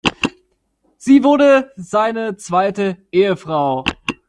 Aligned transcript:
Sie 0.97 1.23
wurde 1.23 1.71
seine 1.75 2.35
zweite 2.35 2.97
Ehefrau. 3.11 3.83